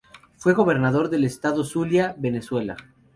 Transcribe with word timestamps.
Fue 0.35 0.55
Gobernador 0.55 1.09
del 1.11 1.25
Estado 1.25 1.63
Zulia, 1.63 2.15
Venezuela. 2.17 2.75